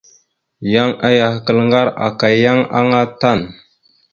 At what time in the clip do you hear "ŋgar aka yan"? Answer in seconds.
1.67-2.59